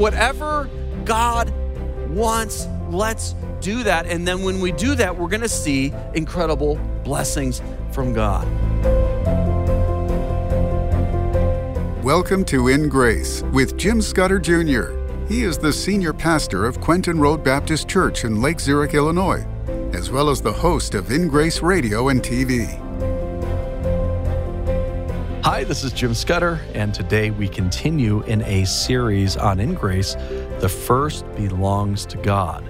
[0.00, 0.70] whatever
[1.04, 1.52] God
[2.08, 4.06] wants, let's do that.
[4.06, 7.60] And then when we do that, we're going to see incredible blessings
[7.92, 8.48] from God.
[12.02, 14.96] Welcome to In Grace with Jim Scudder Jr.
[15.28, 19.46] He is the senior pastor of Quentin Road Baptist Church in Lake Zurich, Illinois,
[19.92, 22.79] as well as the host of In Grace Radio and TV.
[25.60, 30.14] Hi, this is Jim Scudder, and today we continue in a series on In Grace
[30.60, 32.66] The First Belongs to God.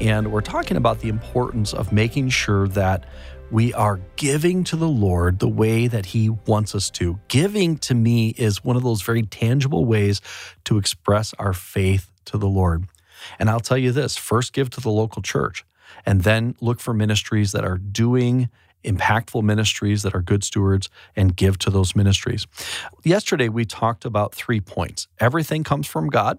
[0.00, 3.06] And we're talking about the importance of making sure that
[3.50, 7.18] we are giving to the Lord the way that He wants us to.
[7.26, 10.20] Giving to me is one of those very tangible ways
[10.66, 12.84] to express our faith to the Lord.
[13.40, 15.64] And I'll tell you this first give to the local church,
[16.06, 18.48] and then look for ministries that are doing
[18.84, 22.46] impactful ministries that are good stewards and give to those ministries.
[23.04, 26.38] Yesterday, we talked about three points everything comes from God,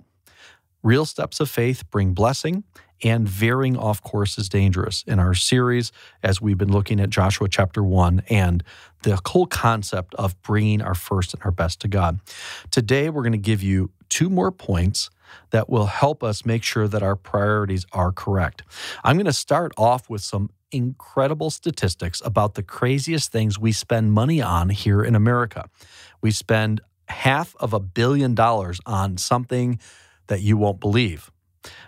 [0.83, 2.63] real steps of faith bring blessing,
[3.03, 5.03] and veering off course is dangerous.
[5.07, 5.91] In our series,
[6.23, 8.63] as we've been looking at Joshua chapter 1 and
[9.03, 12.19] the whole concept of bringing our first and our best to God.
[12.71, 15.09] Today, we're going to give you two more points
[15.51, 18.63] that will help us make sure that our priorities are correct.
[19.03, 24.13] I'm going to start off with some incredible statistics about the craziest things we spend
[24.13, 25.69] money on here in America.
[26.21, 29.79] We spend half of a billion dollars on something
[30.27, 31.31] that you won't believe.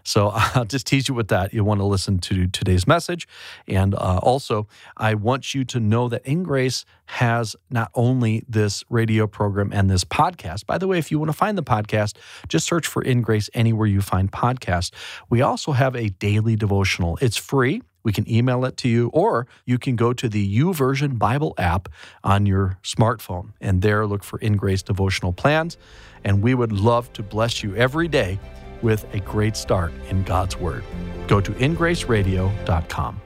[0.03, 1.53] So I'll just tease you with that.
[1.53, 3.27] You'll want to listen to today's message.
[3.67, 8.83] And uh, also, I want you to know that In Grace has not only this
[8.89, 10.65] radio program and this podcast.
[10.65, 13.49] By the way, if you want to find the podcast, just search for In Grace
[13.53, 14.91] anywhere you find podcasts.
[15.29, 17.17] We also have a daily devotional.
[17.21, 17.81] It's free.
[18.03, 21.89] We can email it to you, or you can go to the YouVersion Bible app
[22.23, 25.77] on your smartphone and there look for In Grace devotional plans.
[26.23, 28.39] And we would love to bless you every day
[28.81, 30.83] with a great start in God's Word.
[31.27, 33.21] Go to ingraceradio.com.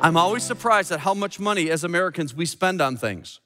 [0.00, 3.40] I'm always surprised at how much money as Americans we spend on things.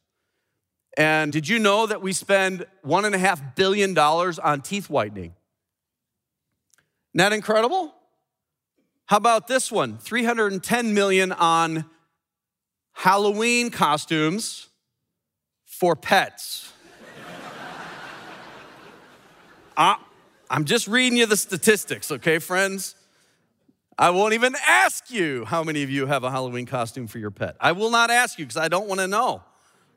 [0.97, 5.35] And did you know that we spend $1.5 billion on teeth whitening?
[7.15, 7.95] Isn't that incredible?
[9.11, 9.99] How about this one?
[9.99, 11.85] 310 million on
[12.93, 14.69] Halloween costumes
[15.65, 16.73] for pets.
[19.77, 19.97] uh,
[20.51, 22.95] I'm just reading you the statistics, okay, friends?
[23.99, 27.33] I won't even ask you how many of you have a Halloween costume for your
[27.33, 27.57] pet.
[27.59, 29.43] I will not ask you because I don't want to know.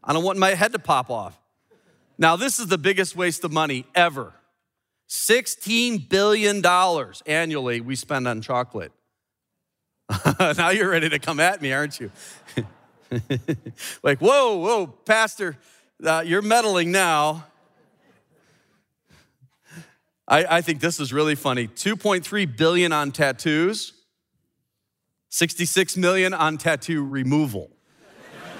[0.03, 1.39] I don't want my head to pop off.
[2.17, 4.33] Now, this is the biggest waste of money ever.
[5.07, 6.65] $16 billion
[7.27, 8.91] annually we spend on chocolate.
[10.57, 12.11] now you're ready to come at me, aren't you?
[14.03, 15.57] like, whoa, whoa, Pastor,
[16.03, 17.45] uh, you're meddling now.
[20.27, 21.67] I, I think this is really funny.
[21.67, 23.93] 2.3 billion on tattoos,
[25.29, 27.69] 66 million on tattoo removal.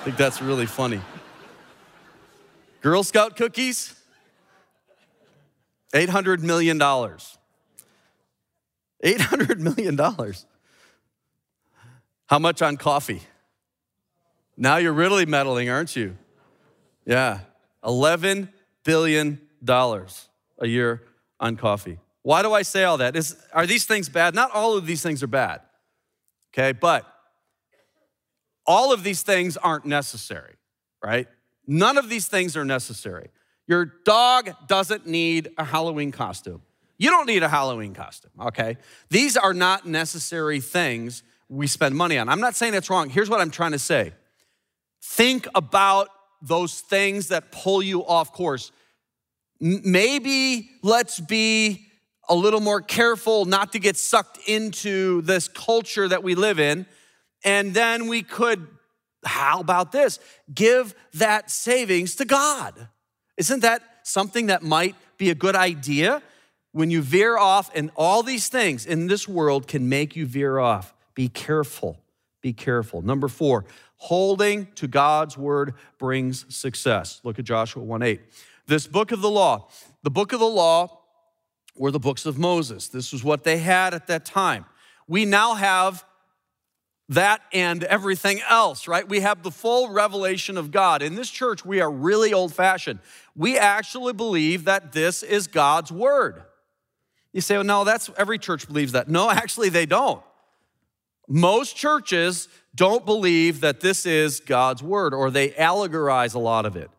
[0.02, 1.02] I think that's really funny.
[2.81, 3.96] Girl Scout cookies,
[5.94, 6.78] $800 million.
[6.80, 9.97] $800 million.
[12.28, 13.22] How much on coffee?
[14.56, 16.17] Now you're really meddling, aren't you?
[17.06, 17.39] Yeah,
[17.84, 18.50] $11
[18.84, 21.03] billion a year
[21.39, 22.00] on coffee.
[22.22, 23.16] Why do I say all that?
[23.16, 24.33] Is, are these things bad?
[24.33, 25.62] Not all of these things are bad,
[26.53, 26.72] okay?
[26.72, 27.06] But
[28.66, 30.56] all of these things aren't necessary,
[31.03, 31.28] right?
[31.67, 33.29] None of these things are necessary.
[33.67, 36.62] Your dog doesn't need a Halloween costume.
[36.97, 38.78] You don't need a Halloween costume, okay?
[39.09, 41.23] These are not necessary things
[41.53, 42.30] we spend money on.
[42.30, 43.09] I'm not saying it's wrong.
[43.09, 44.14] Here's what I'm trying to say
[45.02, 46.09] think about
[46.41, 48.72] those things that pull you off course.
[49.59, 51.88] Maybe let's be
[52.28, 56.86] a little more careful not to get sucked into this culture that we live in.
[57.46, 58.68] And then we could,
[59.25, 60.19] how about this?
[60.53, 62.88] Give that savings to God.
[63.38, 66.22] Isn't that something that might be a good idea?
[66.72, 70.57] When you veer off, and all these things in this world can make you veer
[70.57, 70.94] off.
[71.15, 72.00] Be careful.
[72.42, 73.01] Be careful.
[73.01, 73.65] Number four,
[73.98, 77.21] holding to God's word brings success.
[77.24, 78.21] Look at Joshua 1 8.
[78.68, 79.69] This book of the law,
[80.04, 81.00] the book of the law
[81.75, 82.88] were the books of Moses.
[82.88, 84.65] This was what they had at that time.
[85.07, 86.06] We now have
[87.10, 89.07] that and everything else, right?
[89.07, 91.01] We have the full revelation of God.
[91.01, 93.00] In this church, we are really old fashioned.
[93.36, 96.44] We actually believe that this is God's word.
[97.33, 99.10] You say, well, no, that's every church believes that.
[99.10, 100.21] No, actually, they don't.
[101.28, 106.75] Most churches don't believe that this is God's word or they allegorize a lot of
[106.75, 106.90] it.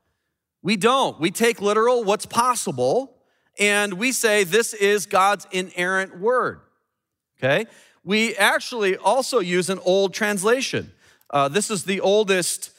[0.63, 1.21] We don't.
[1.21, 3.19] We take literal what's possible
[3.59, 6.61] and we say this is God's inerrant word.
[7.39, 7.67] Okay?
[8.03, 10.93] We actually also use an old translation.
[11.31, 12.71] Uh, this is the oldest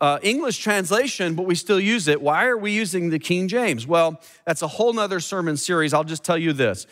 [0.00, 2.20] uh, English translation, but we still use it.
[2.22, 3.86] Why are we using the King James?
[3.86, 5.92] Well, that's a whole nother sermon series.
[5.92, 6.86] I'll just tell you this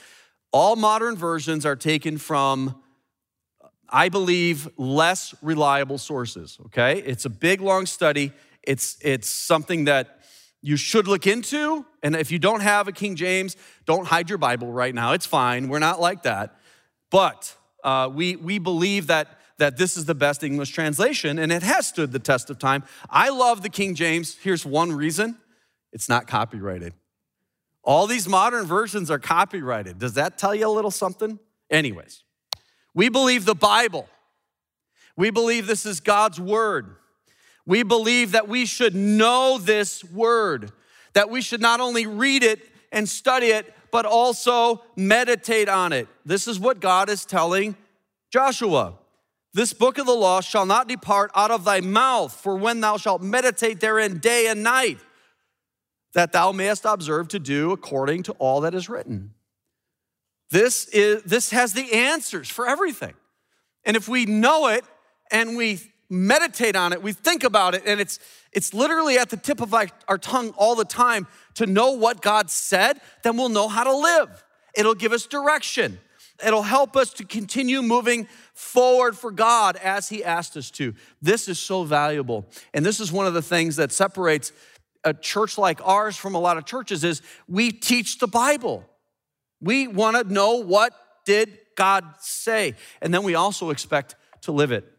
[0.52, 2.80] all modern versions are taken from,
[3.88, 6.98] I believe, less reliable sources, okay?
[7.00, 8.32] It's a big, long study.
[8.62, 10.20] It's, it's something that
[10.60, 11.86] you should look into.
[12.02, 13.56] And if you don't have a King James,
[13.86, 15.12] don't hide your Bible right now.
[15.12, 15.68] It's fine.
[15.68, 16.56] We're not like that.
[17.10, 21.62] But uh, we, we believe that, that this is the best English translation, and it
[21.62, 22.84] has stood the test of time.
[23.08, 24.36] I love the King James.
[24.36, 25.38] Here's one reason
[25.92, 26.92] it's not copyrighted.
[27.82, 29.98] All these modern versions are copyrighted.
[29.98, 31.38] Does that tell you a little something?
[31.70, 32.22] Anyways,
[32.98, 34.08] we believe the Bible.
[35.16, 36.96] We believe this is God's word.
[37.64, 40.72] We believe that we should know this word,
[41.12, 42.58] that we should not only read it
[42.90, 46.08] and study it, but also meditate on it.
[46.26, 47.76] This is what God is telling
[48.32, 48.94] Joshua.
[49.54, 52.96] This book of the law shall not depart out of thy mouth, for when thou
[52.96, 54.98] shalt meditate therein day and night,
[56.14, 59.34] that thou mayest observe to do according to all that is written.
[60.50, 63.14] This, is, this has the answers for everything.
[63.84, 64.84] And if we know it
[65.30, 65.80] and we
[66.10, 68.18] meditate on it, we think about it, and it's,
[68.52, 72.22] it's literally at the tip of our, our tongue all the time to know what
[72.22, 74.44] God said, then we'll know how to live.
[74.74, 75.98] It'll give us direction.
[76.44, 80.94] It'll help us to continue moving forward for God as He asked us to.
[81.20, 82.46] This is so valuable.
[82.72, 84.52] And this is one of the things that separates
[85.04, 88.87] a church like ours from a lot of churches is we teach the Bible.
[89.60, 90.92] We want to know what
[91.24, 92.74] did God say?
[93.00, 94.90] And then we also expect to live it.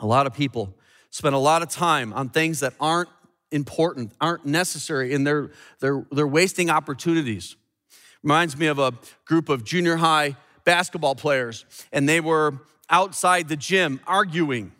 [0.00, 0.74] A lot of people
[1.10, 3.08] spend a lot of time on things that aren't
[3.50, 5.50] important, aren't necessary, and they're,
[5.80, 7.56] they're, they're wasting opportunities.
[8.22, 8.92] Reminds me of a
[9.24, 12.58] group of junior high basketball players, and they were
[12.90, 14.72] outside the gym arguing.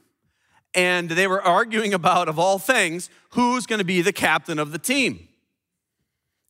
[0.74, 4.78] And they were arguing about, of all things, who's gonna be the captain of the
[4.78, 5.28] team.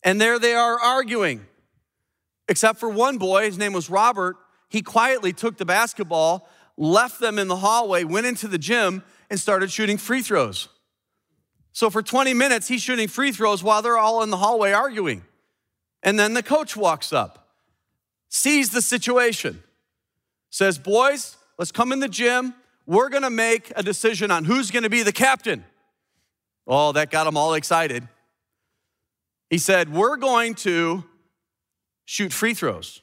[0.05, 1.46] And there they are arguing.
[2.48, 4.36] Except for one boy, his name was Robert,
[4.68, 6.48] he quietly took the basketball
[6.78, 10.68] left them in the hallway, went into the gym, and started shooting free throws.
[11.72, 15.24] So for 20 minutes, he's shooting free throws while they're all in the hallway arguing.
[16.02, 17.50] And then the coach walks up,
[18.28, 19.62] sees the situation,
[20.50, 22.54] says, Boys, let's come in the gym.
[22.86, 25.64] We're gonna make a decision on who's gonna be the captain.
[26.66, 28.06] Oh, that got them all excited.
[29.50, 31.04] He said, We're going to
[32.08, 33.02] shoot free throws.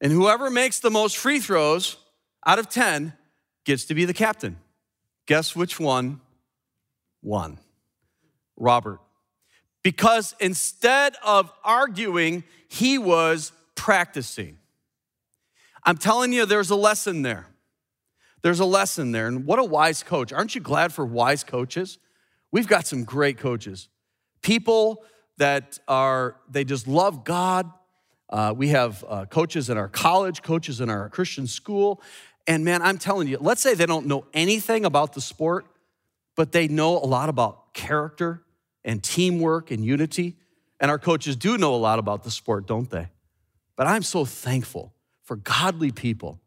[0.00, 1.96] And whoever makes the most free throws
[2.44, 3.12] out of 10
[3.64, 4.58] gets to be the captain.
[5.26, 6.20] Guess which one
[7.22, 7.58] won?
[8.56, 8.98] Robert.
[9.84, 14.58] Because instead of arguing, he was practicing.
[15.84, 17.46] I'm telling you, there's a lesson there.
[18.42, 19.28] There's a lesson there.
[19.28, 20.32] And what a wise coach.
[20.32, 21.98] Aren't you glad for wise coaches?
[22.50, 23.88] We've got some great coaches.
[24.42, 25.04] People
[25.38, 27.70] that are, they just love God.
[28.28, 32.02] Uh, we have uh, coaches in our college, coaches in our Christian school,
[32.48, 35.66] and man, I'm telling you, let's say they don't know anything about the sport,
[36.34, 38.42] but they know a lot about character
[38.84, 40.36] and teamwork and unity.
[40.80, 43.08] And our coaches do know a lot about the sport, don't they?
[43.76, 46.40] But I'm so thankful for godly people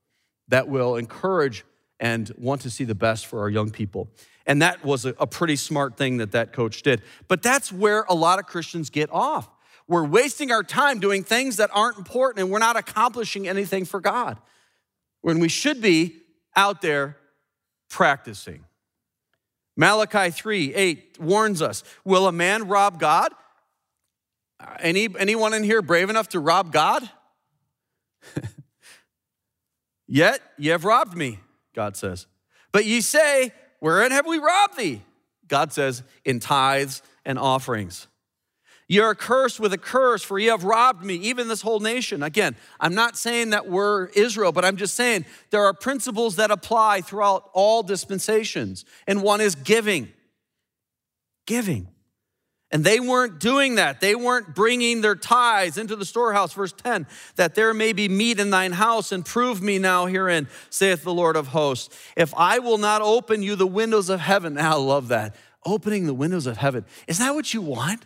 [0.47, 1.63] that will encourage
[2.01, 4.09] and want to see the best for our young people.
[4.47, 7.03] And that was a, pretty smart thing that that coach did.
[7.27, 9.47] But that's where a lot of Christians get off.
[9.87, 13.99] We're wasting our time doing things that aren't important and we're not accomplishing anything for
[13.99, 14.39] God
[15.21, 16.15] when we should be
[16.55, 17.17] out there
[17.87, 18.65] practicing.
[19.77, 23.31] Malachi 3 8 warns us Will a man rob God?
[24.59, 27.07] Uh, any, anyone in here brave enough to rob God?
[30.07, 31.39] Yet you have robbed me,
[31.73, 32.27] God says.
[32.71, 35.01] But ye say, Wherein have we robbed thee?
[35.47, 38.07] God says, In tithes and offerings.
[38.87, 42.21] You're cursed with a curse, for ye have robbed me, even this whole nation.
[42.21, 46.51] Again, I'm not saying that we're Israel, but I'm just saying there are principles that
[46.51, 48.83] apply throughout all dispensations.
[49.07, 50.09] And one is giving.
[51.47, 51.87] Giving.
[52.71, 53.99] And they weren't doing that.
[53.99, 56.53] They weren't bringing their tithes into the storehouse.
[56.53, 60.47] Verse 10 that there may be meat in thine house, and prove me now herein,
[60.69, 61.95] saith the Lord of hosts.
[62.15, 65.35] If I will not open you the windows of heaven, now I love that.
[65.65, 66.85] Opening the windows of heaven.
[67.07, 68.05] Is that what you want?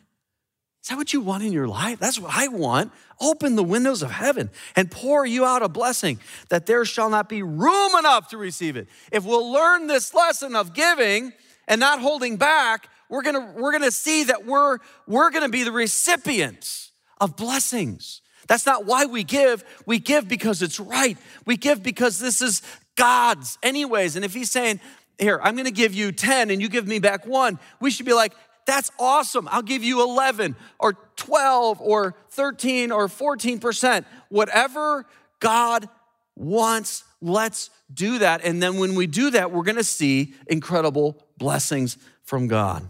[0.85, 1.99] Is that what you want in your life?
[1.99, 2.91] That's what I want.
[3.19, 6.19] Open the windows of heaven and pour you out a blessing
[6.49, 8.87] that there shall not be room enough to receive it.
[9.11, 11.33] If we'll learn this lesson of giving
[11.67, 15.71] and not holding back, we're gonna, we're gonna see that we're, we're gonna be the
[15.71, 18.21] recipients of blessings.
[18.47, 19.63] That's not why we give.
[19.85, 21.17] We give because it's right.
[21.45, 22.61] We give because this is
[22.95, 24.15] God's, anyways.
[24.15, 24.79] And if He's saying,
[25.19, 28.13] Here, I'm gonna give you 10 and you give me back one, we should be
[28.13, 28.33] like,
[28.65, 29.47] That's awesome.
[29.51, 34.05] I'll give you 11 or 12 or 13 or 14%.
[34.29, 35.05] Whatever
[35.39, 35.89] God
[36.35, 38.43] wants, let's do that.
[38.43, 42.89] And then when we do that, we're gonna see incredible blessings from God.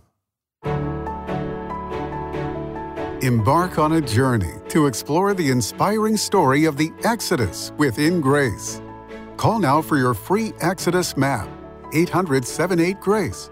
[3.26, 8.84] Embark on a journey to explore the inspiring story of the Exodus with In Grace.
[9.36, 11.50] Call now for your free Exodus map,
[11.92, 13.50] 800 78 Grace.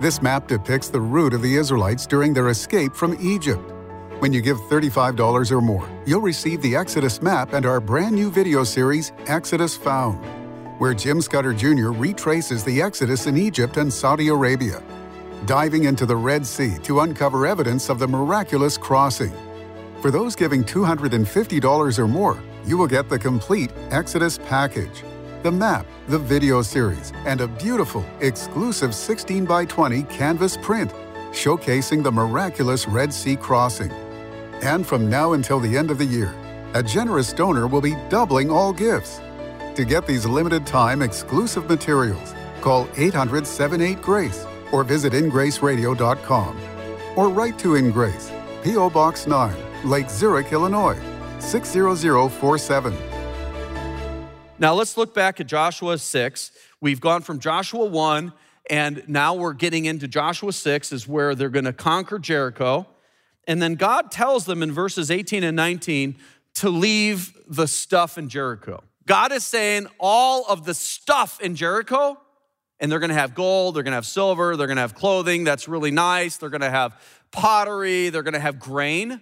[0.00, 3.72] This map depicts the route of the Israelites during their escape from Egypt.
[4.20, 8.30] When you give $35 or more, you'll receive the Exodus map and our brand new
[8.30, 10.24] video series, Exodus Found,
[10.80, 11.90] where Jim Scudder Jr.
[11.90, 14.80] retraces the Exodus in Egypt and Saudi Arabia
[15.46, 19.32] diving into the Red Sea to uncover evidence of the miraculous crossing.
[20.00, 25.04] For those giving $250 or more, you will get the complete Exodus package
[25.42, 30.92] the map, the video series, and a beautiful, exclusive 16 by 20 canvas print
[31.30, 33.92] showcasing the miraculous Red Sea crossing.
[34.62, 36.34] And from now until the end of the year,
[36.74, 39.20] a generous donor will be doubling all gifts.
[39.76, 46.60] To get these limited time exclusive materials, call 800 78 Grace or visit ingraceradio.com.
[47.16, 48.30] Or write to Ingrace,
[48.62, 48.90] P.O.
[48.90, 50.98] Box 9, Lake Zurich, Illinois,
[51.40, 52.96] 60047.
[54.58, 56.50] Now let's look back at Joshua 6.
[56.80, 58.32] We've gone from Joshua 1,
[58.68, 62.86] and now we're getting into Joshua 6, is where they're going to conquer Jericho.
[63.46, 66.16] And then God tells them in verses 18 and 19
[66.56, 68.82] to leave the stuff in Jericho.
[69.06, 72.18] God is saying all of the stuff in Jericho
[72.80, 75.90] and they're gonna have gold, they're gonna have silver, they're gonna have clothing that's really
[75.90, 79.20] nice, they're gonna have pottery, they're gonna have grain.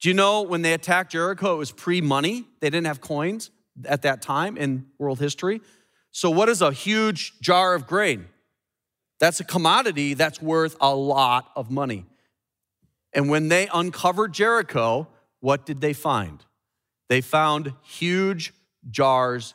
[0.00, 2.46] Do you know when they attacked Jericho, it was pre money?
[2.60, 3.50] They didn't have coins
[3.84, 5.60] at that time in world history.
[6.10, 8.26] So, what is a huge jar of grain?
[9.20, 12.06] That's a commodity that's worth a lot of money.
[13.12, 15.08] And when they uncovered Jericho,
[15.40, 16.44] what did they find?
[17.08, 18.52] They found huge
[18.90, 19.54] jars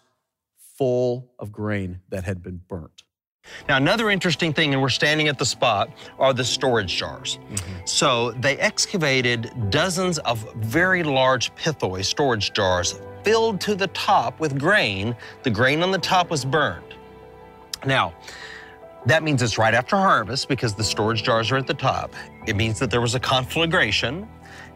[0.77, 3.03] full of grain that had been burnt.
[3.67, 7.39] Now, another interesting thing, and we're standing at the spot, are the storage jars.
[7.49, 7.85] Mm-hmm.
[7.85, 14.59] So they excavated dozens of very large pithoi storage jars filled to the top with
[14.59, 15.15] grain.
[15.43, 16.95] The grain on the top was burned.
[17.85, 18.13] Now,
[19.05, 22.13] that means it's right after harvest because the storage jars are at the top.
[22.47, 24.27] It means that there was a conflagration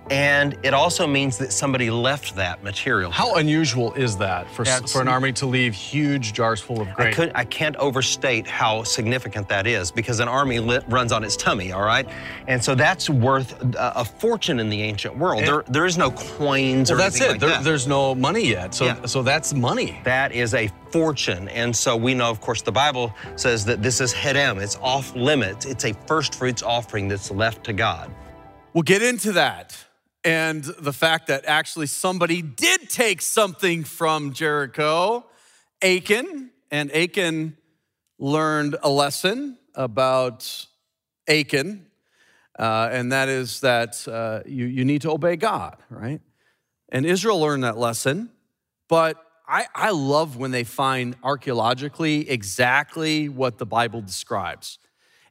[0.09, 3.11] and it also means that somebody left that material.
[3.11, 7.09] How unusual is that for, for an army to leave huge jars full of grain?
[7.09, 11.23] I, could, I can't overstate how significant that is because an army lit, runs on
[11.23, 12.07] its tummy, all right?
[12.47, 15.39] And so that's worth a, a fortune in the ancient world.
[15.39, 17.31] And, there, there is no coins well, or that's it.
[17.31, 17.63] Like there, that.
[17.63, 18.73] There's no money yet.
[18.73, 19.05] So, yeah.
[19.05, 19.99] so that's money.
[20.03, 21.49] That is a fortune.
[21.49, 24.61] And so we know, of course, the Bible says that this is herem.
[24.61, 25.65] It's off limits.
[25.65, 28.09] It's a first fruits offering that's left to God.
[28.73, 29.86] We'll get into that
[30.27, 35.25] and the fact that actually somebody did take something from Jericho,
[35.81, 37.55] Achan, and Achan
[38.19, 40.65] learned a lesson about
[41.29, 41.87] Achan,
[42.59, 46.19] uh, and that is that uh, you, you need to obey God, right?
[46.89, 48.29] And Israel learned that lesson,
[48.89, 54.77] but I, I love when they find archaeologically exactly what the Bible describes.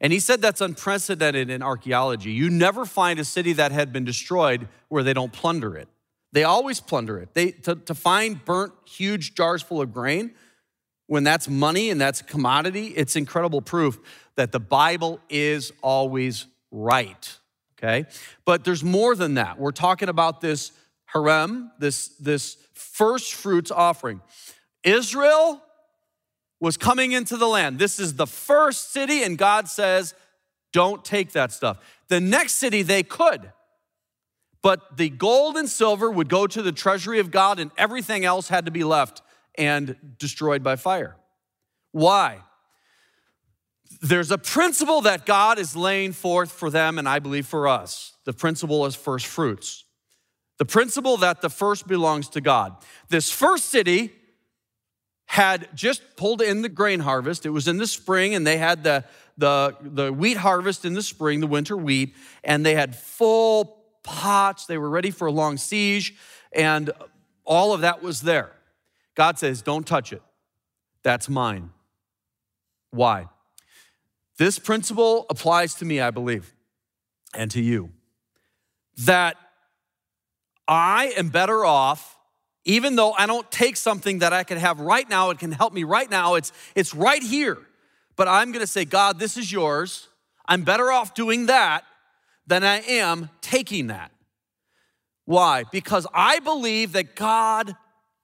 [0.01, 2.31] And he said that's unprecedented in archaeology.
[2.31, 5.89] You never find a city that had been destroyed where they don't plunder it.
[6.33, 7.33] They always plunder it.
[7.35, 10.33] They, to, to find burnt, huge jars full of grain,
[11.07, 13.99] when that's money and that's a commodity, it's incredible proof
[14.35, 17.39] that the Bible is always right.
[17.79, 18.07] Okay?
[18.45, 19.59] But there's more than that.
[19.59, 20.73] We're talking about this
[21.15, 24.21] herem, this, this first fruits offering.
[24.83, 25.63] Israel
[26.61, 27.79] was coming into the land.
[27.79, 30.15] This is the first city, and God says,
[30.73, 31.79] don't take that stuff.
[32.09, 33.53] The next city, they could.
[34.63, 38.49] But the gold and silver would go to the treasury of God, and everything else
[38.49, 39.23] had to be left
[39.57, 41.17] and destroyed by fire.
[41.93, 42.41] Why?
[44.03, 48.17] There's a principle that God is laying forth for them, and I believe for us.
[48.25, 49.85] The principle is first fruits.
[50.59, 52.77] The principle that the first belongs to God.
[53.09, 54.13] This first city
[55.37, 57.45] had just pulled in the grain harvest.
[57.45, 59.05] It was in the spring, and they had the,
[59.37, 64.65] the, the wheat harvest in the spring, the winter wheat, and they had full pots.
[64.65, 66.15] They were ready for a long siege,
[66.53, 66.91] and
[67.45, 68.51] all of that was there.
[69.15, 70.23] God says, Don't touch it.
[71.03, 71.69] That's mine.
[72.91, 73.27] Why?
[74.39, 76.55] This principle applies to me, I believe,
[77.35, 77.91] and to you.
[79.05, 79.37] That
[80.67, 82.16] I am better off,
[82.67, 85.73] even though I don't take something that I can have right now, it can help
[85.73, 87.59] me right now, it's, it's right here.
[88.17, 90.09] But I'm gonna say, God, this is yours.
[90.47, 91.85] I'm better off doing that
[92.47, 94.11] than I am taking that.
[95.25, 95.65] Why?
[95.71, 97.75] Because I believe that God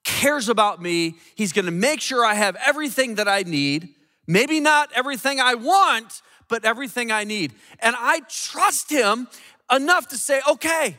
[0.04, 1.14] cares about me.
[1.36, 3.90] He's gonna make sure I have everything that I need.
[4.26, 7.52] Maybe not everything I want, but everything I need.
[7.78, 9.28] And I trust Him
[9.70, 10.96] enough to say, okay,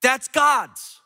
[0.00, 1.00] that's God's.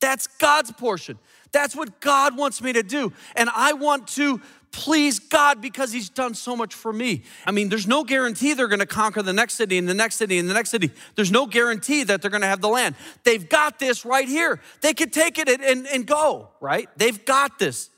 [0.00, 1.18] That's God's portion.
[1.52, 3.12] That's what God wants me to do.
[3.36, 4.40] And I want to
[4.72, 7.22] please God because He's done so much for me.
[7.44, 10.38] I mean, there's no guarantee they're gonna conquer the next city and the next city
[10.38, 10.90] and the next city.
[11.16, 12.94] There's no guarantee that they're gonna have the land.
[13.24, 14.60] They've got this right here.
[14.80, 16.88] They could take it and, and, and go, right?
[16.96, 17.90] They've got this.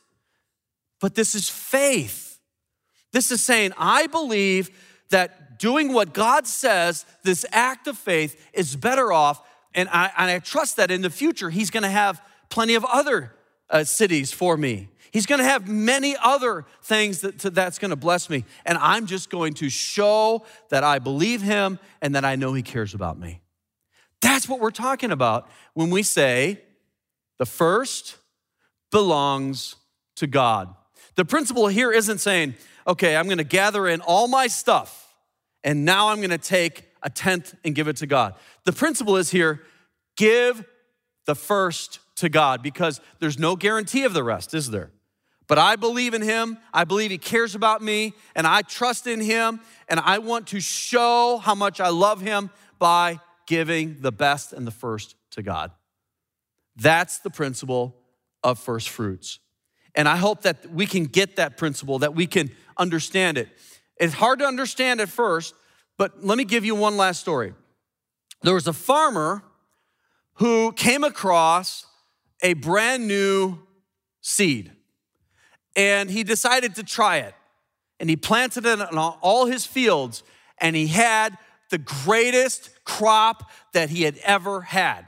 [1.00, 2.38] But this is faith.
[3.12, 4.70] This is saying, I believe
[5.10, 9.42] that doing what God says, this act of faith, is better off.
[9.74, 13.34] And I, and I trust that in the future, He's gonna have plenty of other
[13.70, 14.88] uh, cities for me.
[15.10, 18.44] He's gonna have many other things that, that's gonna bless me.
[18.64, 22.62] And I'm just going to show that I believe him and that I know he
[22.62, 23.40] cares about me.
[24.20, 26.60] That's what we're talking about when we say
[27.38, 28.16] the first
[28.90, 29.76] belongs
[30.16, 30.74] to God.
[31.16, 32.54] The principle here isn't saying,
[32.86, 35.02] okay, I'm gonna gather in all my stuff
[35.64, 38.34] and now I'm gonna take a tenth and give it to God.
[38.64, 39.62] The principle is here
[40.16, 40.64] give
[41.26, 44.90] the first to God because there's no guarantee of the rest, is there?
[45.48, 46.58] But I believe in him.
[46.72, 49.60] I believe he cares about me, and I trust in him.
[49.88, 54.66] And I want to show how much I love him by giving the best and
[54.66, 55.72] the first to God.
[56.76, 57.96] That's the principle
[58.42, 59.40] of first fruits.
[59.94, 63.48] And I hope that we can get that principle, that we can understand it.
[63.98, 65.54] It's hard to understand at first,
[65.98, 67.54] but let me give you one last story.
[68.42, 69.42] There was a farmer
[70.34, 71.86] who came across
[72.42, 73.58] a brand new
[74.20, 74.72] seed
[75.76, 77.34] and he decided to try it.
[78.00, 80.22] And he planted it on all his fields,
[80.58, 81.38] and he had
[81.70, 85.06] the greatest crop that he had ever had.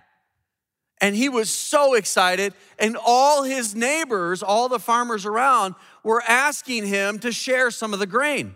[1.00, 6.86] And he was so excited, and all his neighbors, all the farmers around, were asking
[6.86, 8.54] him to share some of the grain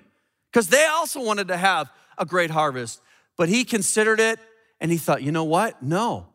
[0.52, 3.00] because they also wanted to have a great harvest.
[3.36, 4.38] But he considered it
[4.80, 5.82] and he thought, you know what?
[5.82, 6.26] No,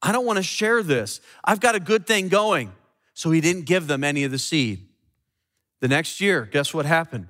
[0.00, 1.20] I don't want to share this.
[1.44, 2.72] I've got a good thing going.
[3.14, 4.88] So he didn't give them any of the seed.
[5.80, 7.28] The next year, guess what happened?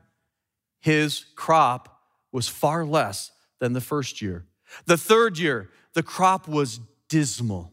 [0.80, 4.46] His crop was far less than the first year.
[4.86, 7.72] The third year, the crop was dismal.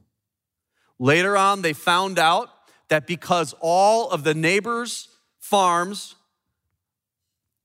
[0.98, 2.50] Later on, they found out
[2.90, 5.08] that because all of the neighbors'
[5.40, 6.16] farms,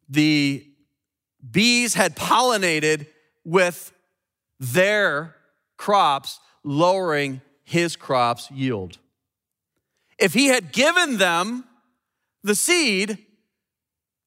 [0.09, 0.67] the
[1.51, 3.07] bees had pollinated
[3.45, 3.93] with
[4.59, 5.35] their
[5.77, 8.99] crops, lowering his crop's yield.
[10.19, 11.65] If he had given them
[12.43, 13.19] the seed,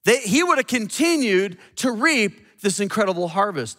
[0.06, 3.78] they, he would have continued to reap this incredible harvest.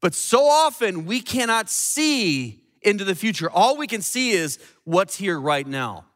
[0.00, 3.50] But so often we cannot see into the future.
[3.50, 6.06] All we can see is what's here right now.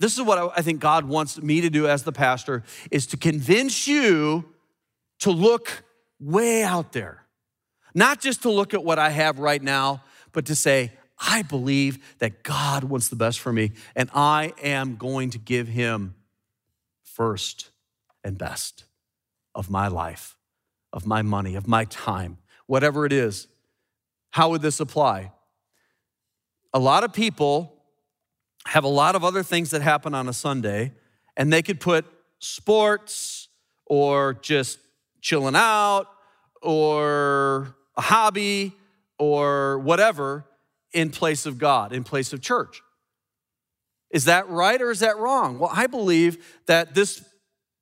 [0.00, 3.16] This is what I think God wants me to do as the pastor is to
[3.16, 4.44] convince you
[5.20, 5.83] to look
[6.20, 7.24] way out there.
[7.94, 12.16] Not just to look at what I have right now, but to say, I believe
[12.18, 16.14] that God wants the best for me and I am going to give him
[17.02, 17.70] first
[18.24, 18.84] and best
[19.54, 20.36] of my life,
[20.92, 23.46] of my money, of my time, whatever it is.
[24.30, 25.30] How would this apply?
[26.72, 27.84] A lot of people
[28.66, 30.92] have a lot of other things that happen on a Sunday,
[31.36, 32.04] and they could put
[32.40, 33.48] sports
[33.86, 34.78] or just
[35.24, 36.06] chilling out
[36.60, 38.72] or a hobby
[39.18, 40.44] or whatever
[40.92, 42.82] in place of God, in place of church.
[44.10, 45.58] Is that right or is that wrong?
[45.58, 47.24] Well, I believe that this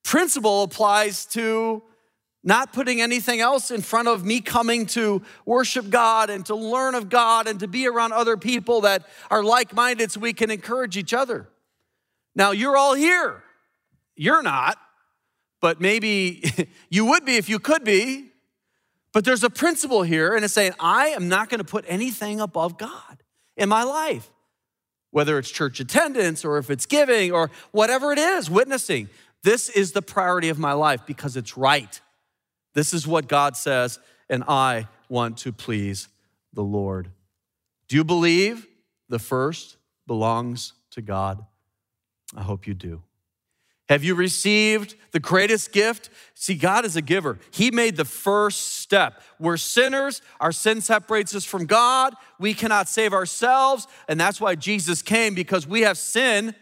[0.05, 1.83] principle applies to
[2.45, 6.95] not putting anything else in front of me coming to worship God and to learn
[6.95, 10.51] of God and to be around other people that are like minded so we can
[10.51, 11.49] encourage each other.
[12.37, 13.43] Now, you're all here.
[14.15, 14.79] You're not,
[15.62, 18.27] but maybe you would be if you could be.
[19.14, 22.40] But there's a principle here, and it's saying, I am not going to put anything
[22.40, 23.22] above God
[23.57, 24.31] in my life
[25.12, 29.09] whether it's church attendance or if it's giving or whatever it is, witnessing.
[29.44, 32.01] This is the priority of my life because it's right.
[32.75, 33.98] This is what God says,
[34.29, 36.09] and I want to please
[36.53, 37.11] the Lord.
[37.88, 38.66] Do you believe
[39.09, 41.44] the first belongs to God?
[42.35, 43.03] I hope you do.
[43.88, 46.09] Have you received the greatest gift?
[46.35, 47.38] See, God is a giver.
[47.51, 49.21] He made the first step.
[49.38, 50.23] We're sinners.
[50.40, 52.14] Our sin separates us from God.
[52.38, 53.87] We cannot save ourselves.
[54.09, 56.55] And that's why Jesus came, because we have sin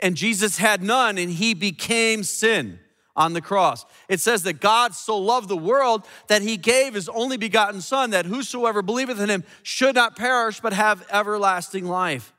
[0.00, 2.78] and Jesus had none, and he became sin
[3.14, 3.86] on the cross.
[4.10, 8.10] It says that God so loved the world that he gave his only begotten Son,
[8.10, 12.34] that whosoever believeth in him should not perish, but have everlasting life.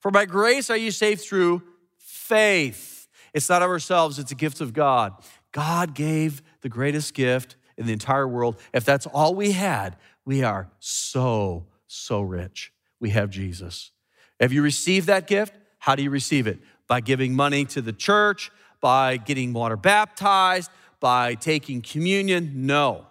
[0.00, 1.62] For by grace are you saved through
[1.98, 2.95] faith.
[3.34, 5.14] It's not of ourselves, it's a gift of God.
[5.52, 8.60] God gave the greatest gift in the entire world.
[8.72, 12.72] If that's all we had, we are so, so rich.
[13.00, 13.92] We have Jesus.
[14.40, 15.54] Have you received that gift?
[15.78, 16.58] How do you receive it?
[16.88, 22.66] By giving money to the church, by getting water baptized, by taking communion?
[22.66, 23.06] No.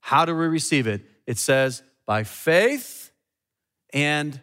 [0.00, 1.02] How do we receive it?
[1.26, 3.10] It says by faith
[3.92, 4.40] and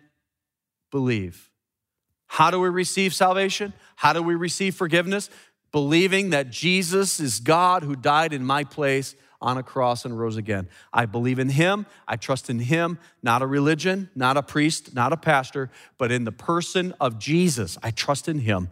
[0.91, 1.49] believe.
[2.33, 3.73] How do we receive salvation?
[3.95, 5.29] How do we receive forgiveness?
[5.71, 10.37] Believing that Jesus is God who died in my place on a cross and rose
[10.37, 10.69] again.
[10.91, 11.85] I believe in him.
[12.07, 16.23] I trust in him, not a religion, not a priest, not a pastor, but in
[16.23, 17.77] the person of Jesus.
[17.83, 18.69] I trust in him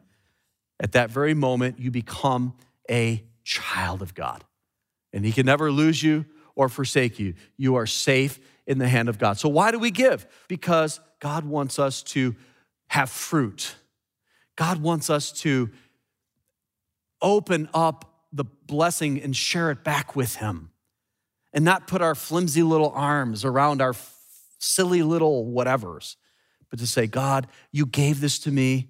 [0.82, 2.56] at that very moment, you become
[2.90, 4.44] a child of God.
[5.14, 7.36] And He can never lose you or forsake you.
[7.56, 9.38] You are safe in the hand of God.
[9.38, 10.26] So, why do we give?
[10.48, 12.36] Because God wants us to
[12.92, 13.76] have fruit.
[14.58, 15.70] God wants us to
[17.22, 20.72] open up the blessing and share it back with Him
[21.54, 23.96] and not put our flimsy little arms around our
[24.60, 26.18] silly little whatevers,
[26.70, 28.90] but to say, God, you gave this to me.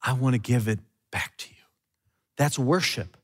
[0.00, 0.78] I want to give it
[1.10, 1.56] back to you.
[2.36, 3.16] That's worship.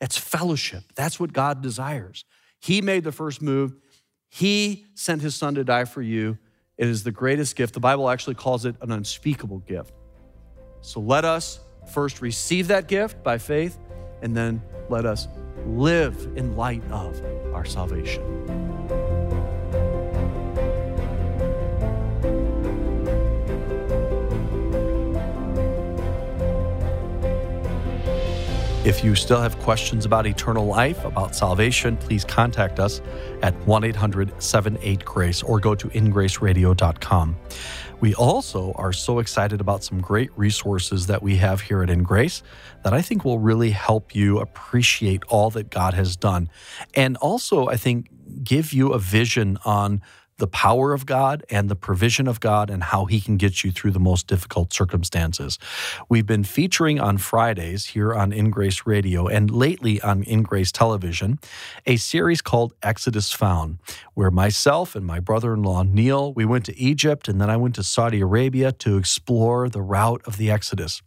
[0.00, 0.84] That's fellowship.
[0.94, 2.24] That's what God desires.
[2.60, 3.76] He made the first move.
[4.30, 6.38] He sent his son to die for you.
[6.78, 7.74] It is the greatest gift.
[7.74, 9.94] The Bible actually calls it an unspeakable gift.
[10.82, 11.60] So let us
[11.92, 13.78] first receive that gift by faith,
[14.22, 15.26] and then let us
[15.66, 17.20] live in light of
[17.54, 18.75] our salvation.
[28.86, 33.00] If you still have questions about eternal life, about salvation, please contact us
[33.42, 37.36] at 1 800 78 Grace or go to ingraceradio.com.
[37.98, 42.42] We also are so excited about some great resources that we have here at InGrace
[42.84, 46.48] that I think will really help you appreciate all that God has done.
[46.94, 48.08] And also, I think,
[48.44, 50.00] give you a vision on
[50.38, 53.70] the power of God and the provision of God and how He can get you
[53.70, 55.58] through the most difficult circumstances.
[56.08, 60.70] We've been featuring on Fridays here on In Grace Radio and lately on In Grace
[60.70, 61.38] Television
[61.86, 63.78] a series called Exodus Found,
[64.14, 67.56] where myself and my brother in law Neil, we went to Egypt and then I
[67.56, 71.00] went to Saudi Arabia to explore the route of the Exodus.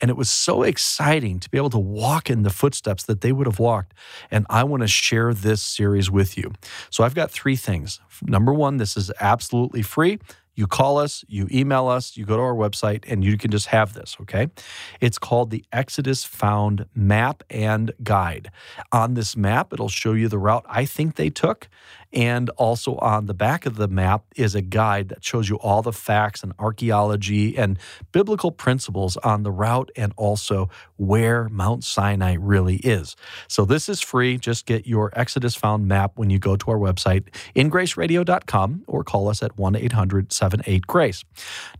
[0.00, 3.32] And it was so exciting to be able to walk in the footsteps that they
[3.32, 3.94] would have walked.
[4.30, 6.52] And I want to share this series with you.
[6.90, 8.00] So I've got three things.
[8.22, 10.18] Number one, this is absolutely free.
[10.54, 13.68] You call us, you email us, you go to our website, and you can just
[13.68, 14.48] have this, okay?
[15.00, 18.50] It's called the Exodus Found Map and Guide.
[18.92, 21.68] On this map, it'll show you the route I think they took.
[22.12, 25.82] And also on the back of the map is a guide that shows you all
[25.82, 27.78] the facts and archaeology and
[28.12, 33.16] biblical principles on the route and also where Mount Sinai really is.
[33.48, 34.38] So this is free.
[34.38, 37.24] Just get your Exodus Found map when you go to our website,
[37.56, 41.24] ingraceradio.com, or call us at 1 800 78 Grace.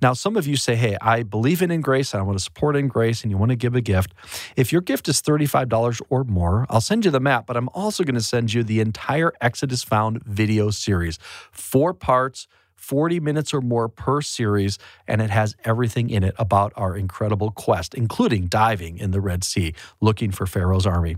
[0.01, 2.45] Now, some of you say, hey, I believe in In Grace and I want to
[2.45, 4.15] support In Grace and you want to give a gift.
[4.57, 8.05] If your gift is $35 or more, I'll send you the map, but I'm also
[8.05, 11.19] going to send you the entire Exodus Found video series.
[11.51, 12.49] Four parts.
[12.77, 17.53] 40 minutes or more per series, and it has everything in it about our incredible
[17.53, 21.17] quest, including diving in the Red Sea, looking for Pharaoh's army.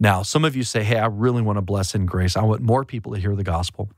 [0.00, 2.36] Now, some of you say, Hey, I really want to bless in grace.
[2.36, 3.90] I want more people to hear the gospel.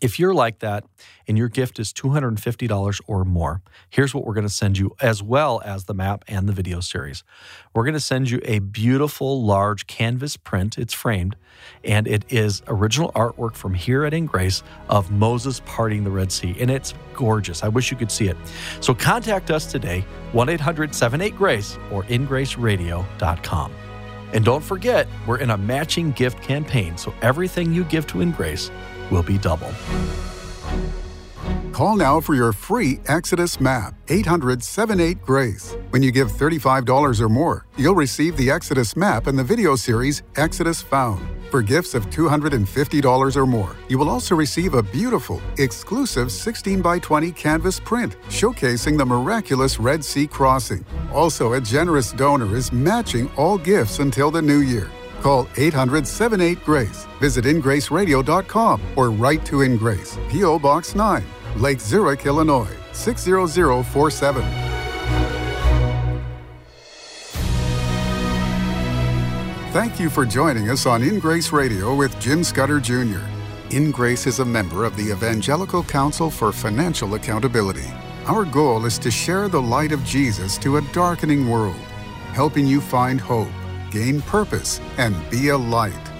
[0.00, 0.84] If you're like that
[1.28, 5.22] and your gift is $250 or more, here's what we're going to send you, as
[5.22, 7.22] well as the map and the video series.
[7.74, 10.78] We're going to send you a beautiful, large canvas print.
[10.78, 11.36] It's framed,
[11.84, 16.32] and it is original artwork from here at In Grace of Moses parting the Red
[16.32, 16.56] Sea.
[16.58, 17.62] And it's gorgeous.
[17.62, 18.36] I wish you could see it.
[18.80, 23.72] So contact us today, 1 800 78 Grace or ingraceradio.com.
[24.32, 28.32] And don't forget, we're in a matching gift campaign, so everything you give to In
[28.32, 28.72] Grace
[29.10, 29.72] will be double.
[31.74, 35.76] Call now for your free Exodus map, 800 78 Grace.
[35.90, 40.22] When you give $35 or more, you'll receive the Exodus map and the video series
[40.36, 41.26] Exodus Found.
[41.50, 47.00] For gifts of $250 or more, you will also receive a beautiful, exclusive 16 by
[47.00, 50.84] 20 canvas print showcasing the miraculous Red Sea crossing.
[51.12, 54.90] Also, a generous donor is matching all gifts until the new year.
[55.24, 60.58] Call 800 78 Grace, visit ingraceradio.com, or write to Ingrace, P.O.
[60.58, 61.24] Box 9,
[61.56, 64.42] Lake Zurich, Illinois 60047.
[69.72, 73.24] Thank you for joining us on In Grace Radio with Jim Scudder Jr.
[73.70, 77.90] In Grace is a member of the Evangelical Council for Financial Accountability.
[78.26, 81.80] Our goal is to share the light of Jesus to a darkening world,
[82.34, 83.48] helping you find hope,
[83.94, 86.12] gain purpose, and be a light.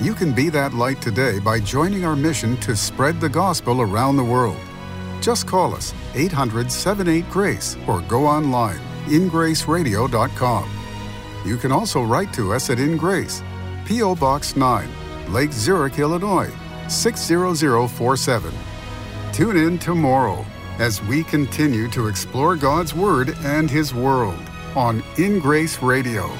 [0.00, 4.16] You can be that light today by joining our mission to spread the gospel around
[4.16, 4.60] the world.
[5.20, 10.70] Just call us 800 78 Grace or go online ingraceradio.com.
[11.44, 13.42] You can also write to us at InGrace,
[13.86, 14.14] P.O.
[14.16, 14.88] Box 9,
[15.32, 16.52] Lake Zurich, Illinois
[16.88, 18.52] 60047.
[19.32, 20.44] Tune in tomorrow
[20.78, 24.40] as we continue to explore God's Word and His world
[24.76, 26.30] on In Grace Radio.